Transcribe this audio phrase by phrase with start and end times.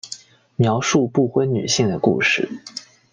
[0.55, 2.49] 描述不婚女性的故事。